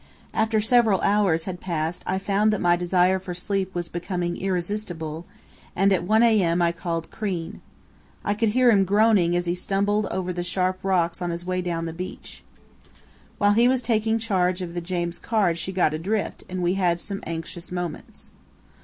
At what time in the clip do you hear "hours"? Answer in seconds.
1.01-1.43